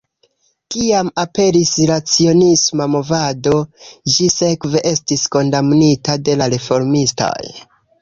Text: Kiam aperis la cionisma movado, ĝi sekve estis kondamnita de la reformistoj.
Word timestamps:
Kiam 0.75 1.11
aperis 1.23 1.73
la 1.91 1.97
cionisma 2.13 2.89
movado, 2.95 3.55
ĝi 4.15 4.33
sekve 4.39 4.85
estis 4.95 5.29
kondamnita 5.39 6.21
de 6.27 6.41
la 6.45 6.53
reformistoj. 6.59 7.35